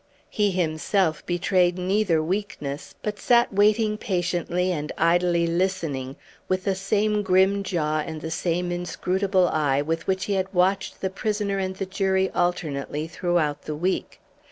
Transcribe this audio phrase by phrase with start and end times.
[0.31, 6.15] He himself betrayed neither weakness, but sat waiting patiently and idly listening,
[6.47, 11.01] with the same grim jaw and the same inscrutable eye with which he had watched
[11.01, 14.19] the prisoner and the jury alternately throughout the week.